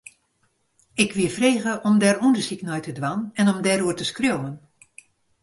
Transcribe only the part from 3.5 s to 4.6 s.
om dêroer te skriuwen.